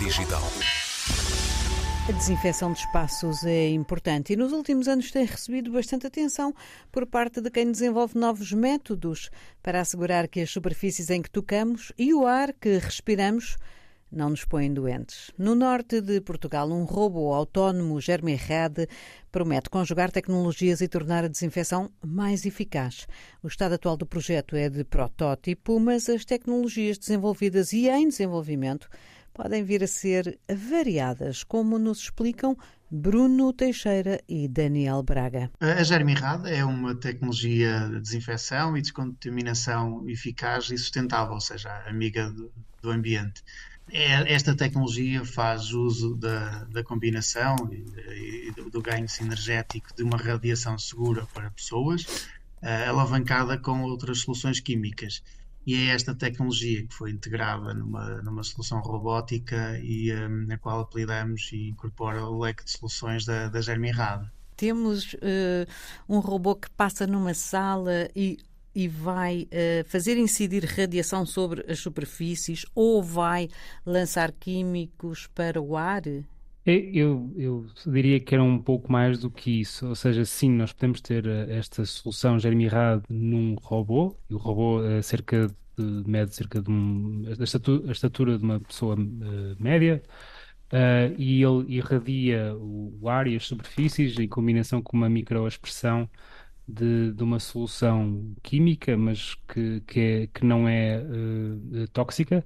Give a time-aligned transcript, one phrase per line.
[0.00, 0.42] Digital.
[2.08, 6.52] A desinfecção de espaços é importante e nos últimos anos tem recebido bastante atenção
[6.90, 9.30] por parte de quem desenvolve novos métodos
[9.62, 13.56] para assegurar que as superfícies em que tocamos e o ar que respiramos
[14.10, 15.30] não nos põem doentes.
[15.38, 18.88] No norte de Portugal, um robô autónomo Germi-Red
[19.30, 23.06] promete conjugar tecnologias e tornar a desinfecção mais eficaz.
[23.40, 28.88] O estado atual do projeto é de protótipo, mas as tecnologias desenvolvidas e em desenvolvimento
[29.38, 32.56] podem vir a ser variadas, como nos explicam
[32.90, 35.48] Bruno Teixeira e Daniel Braga.
[35.60, 42.34] A Germirrad é uma tecnologia de desinfecção e descontaminação eficaz e sustentável, ou seja, amiga
[42.82, 43.44] do, ambiente.
[43.92, 50.76] É, esta tecnologia faz uso da, da combinação e, do, ganho sinergético de uma radiação
[50.76, 52.02] segura para pessoas,
[52.60, 55.22] uh, alavancada com outras soluções químicas
[55.66, 60.80] e é esta tecnologia que foi integrada numa, numa solução robótica e um, na qual
[60.80, 63.60] apelidamos e incorpora o leque de soluções da, da.
[64.56, 65.18] Temos uh,
[66.08, 68.38] um robô que passa numa sala e
[68.74, 73.48] e vai uh, fazer incidir radiação sobre as superfícies ou vai
[73.84, 76.02] lançar químicos para o ar?
[76.68, 79.86] É, eu, eu diria que era um pouco mais do que isso.
[79.88, 84.84] Ou seja, sim, nós podemos ter eh, esta solução Germirad num robô, e o robô
[84.84, 89.56] é cerca de, mede cerca de um, a, estatura, a estatura de uma pessoa uh,
[89.58, 90.02] média,
[90.72, 96.10] uh, e ele irradia o ar e as superfícies em combinação com uma microexpressão
[96.68, 102.44] de, de uma solução química, mas que, que, é, que não é uh, tóxica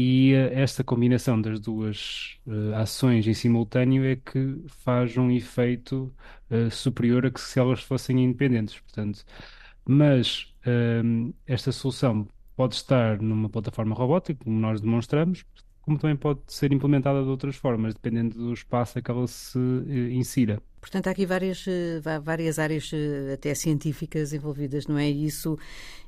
[0.00, 6.14] e uh, esta combinação das duas uh, ações em simultâneo é que faz um efeito
[6.50, 8.78] uh, superior a que se elas fossem independentes.
[8.78, 9.24] Portanto,
[9.84, 15.44] mas ehm, esta solução pode estar numa plataforma robótica, como nós demonstramos,
[15.88, 19.58] como também pode ser implementada de outras formas, dependendo do espaço a que ela se
[20.12, 20.62] insira.
[20.80, 25.08] Portanto, há aqui várias, eh, várias áreas eh, até científicas envolvidas, não é?
[25.08, 25.58] Isso,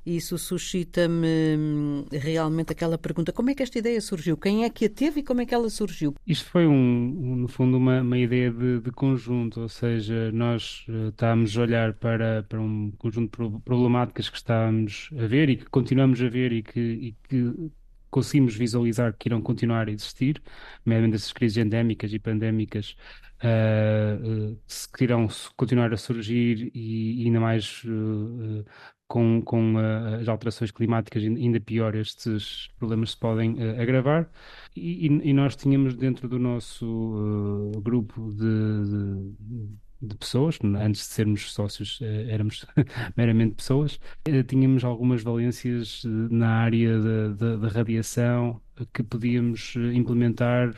[0.07, 4.37] isso suscita-me hum, realmente aquela pergunta: como é que esta ideia surgiu?
[4.37, 6.15] Quem é que a teve e como é que ela surgiu?
[6.25, 11.57] Isto foi, um, no fundo, uma, uma ideia de, de, conjunto, ou seja, nós estávamos
[11.57, 16.23] a olhar para, para um conjunto de problemáticas que estávamos a ver e que continuamos
[16.23, 17.71] a ver e que, e que
[18.11, 20.43] conseguimos visualizar que irão continuar a existir,
[20.85, 22.97] nomeadamente essas crises endémicas e pandémicas
[23.43, 24.59] uh,
[24.97, 28.65] que irão continuar a surgir e, e ainda mais uh,
[29.09, 29.75] com, com
[30.21, 34.31] as alterações climáticas ainda pior estes problemas se podem agravar.
[34.77, 41.53] E, e, nós tínhamos dentro do nosso grupo de, de de pessoas, antes de sermos
[41.53, 42.65] sócios eh, éramos
[43.17, 46.99] meramente pessoas, eh, tínhamos algumas valências eh, na área
[47.35, 48.61] da radiação
[48.95, 50.75] que podíamos implementar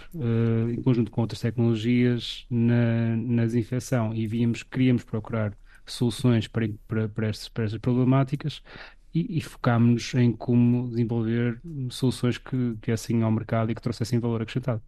[0.68, 5.56] em conjunto com outras tecnologias na, na desinfecção e víamos, queríamos procurar
[5.86, 8.60] soluções para, para, para, estas, para estas problemáticas
[9.14, 11.60] e, e focámos-nos em como desenvolver
[11.90, 14.82] soluções que, assim ao mercado e que trouxessem valor acrescentado.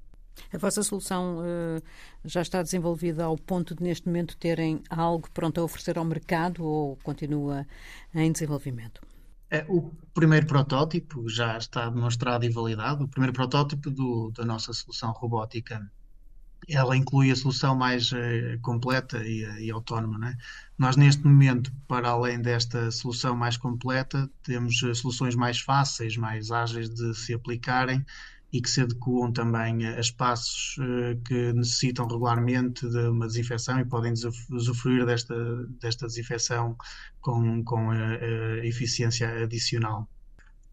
[0.53, 1.83] A vossa solução uh,
[2.25, 6.65] já está desenvolvida ao ponto de, neste momento, terem algo pronto a oferecer ao mercado
[6.65, 7.67] ou continua
[8.15, 9.01] em desenvolvimento?
[9.51, 13.05] É, o primeiro protótipo já está demonstrado e validado.
[13.05, 15.89] O primeiro protótipo do, da nossa solução robótica
[16.69, 18.17] ela inclui a solução mais uh,
[18.63, 20.19] completa e, e autónoma.
[20.19, 20.37] Né?
[20.79, 26.89] Nós, neste momento, para além desta solução mais completa, temos soluções mais fáceis, mais ágeis
[26.89, 28.05] de se aplicarem
[28.55, 33.85] e que se adequam também a espaços uh, que necessitam regularmente de uma desinfecção e
[33.85, 35.35] podem usufruir desta,
[35.81, 36.77] desta desinfecção
[37.21, 40.09] com, com a, a eficiência adicional.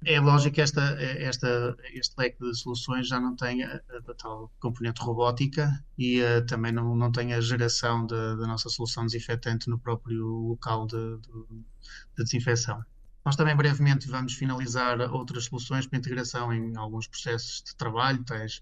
[0.05, 4.51] É lógico que esta, esta, este leque de soluções já não tem a, a tal
[4.59, 9.67] componente robótica e uh, também não, não tem a geração da, da nossa solução desinfetante
[9.67, 11.31] no próprio local de, de,
[12.15, 12.83] de desinfecção.
[13.25, 18.61] Nós também brevemente vamos finalizar outras soluções para integração em alguns processos de trabalho, tais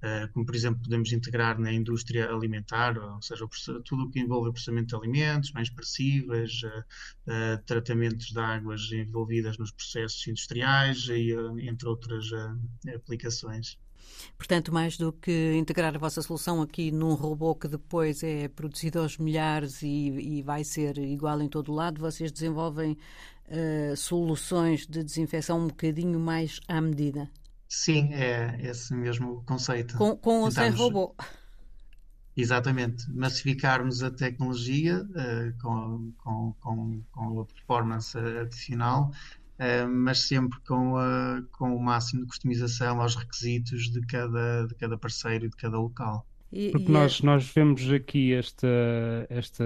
[0.00, 3.46] Uh, como por exemplo podemos integrar na indústria alimentar, ou seja,
[3.84, 6.78] tudo o que envolve o processamento de alimentos, bens perecíveis, uh,
[7.30, 11.34] uh, tratamentos de águas envolvidas nos processos industriais, e,
[11.68, 12.30] entre outras
[12.94, 13.78] aplicações.
[14.36, 19.00] Portanto, mais do que integrar a vossa solução aqui num robô que depois é produzido
[19.00, 22.96] aos milhares e, e vai ser igual em todo o lado, vocês desenvolvem
[23.50, 27.30] uh, soluções de desinfecção um bocadinho mais à medida.
[27.68, 29.96] Sim, é esse mesmo conceito.
[29.96, 31.14] Com, com ou sem robô.
[32.36, 39.10] Exatamente, massificarmos a tecnologia uh, com, com, com, com a performance adicional
[39.90, 44.96] mas sempre com, a, com o máximo de customização aos requisitos de cada, de cada
[44.96, 46.26] parceiro e de cada local.
[46.50, 47.26] Porque e nós, é...
[47.26, 48.66] nós vemos aqui esta,
[49.28, 49.64] esta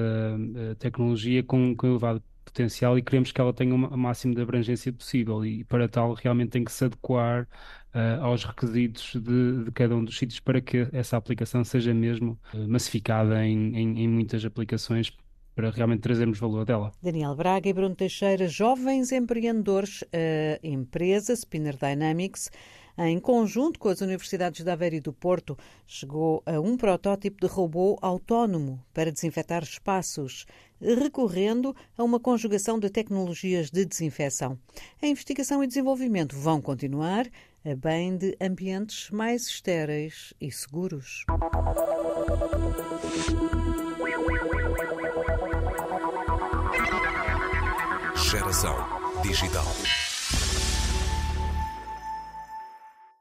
[0.79, 5.45] tecnologia com, com elevado potencial e queremos que ela tenha o máximo de abrangência possível
[5.45, 7.49] e para tal realmente tem que se adequar
[7.95, 12.39] uh, aos requisitos de, de, cada um dos sítios para que essa aplicação seja mesmo
[12.53, 15.13] uh, massificada em, em, em muitas aplicações
[15.55, 16.91] para realmente trazermos valor dela.
[17.01, 22.51] Daniel Braga e Bruno Teixeira, jovens empreendedores, a empresa Spinner Dynamics
[22.97, 27.53] em conjunto com as universidades de Aveiro e do Porto, chegou a um protótipo de
[27.53, 30.47] robô autónomo para desinfetar espaços,
[30.81, 34.59] recorrendo a uma conjugação de tecnologias de desinfecção.
[35.03, 37.27] A investigação e desenvolvimento vão continuar
[37.65, 41.25] a bem de ambientes mais estéreis e seguros.
[48.17, 48.77] Geração
[49.23, 49.65] Digital.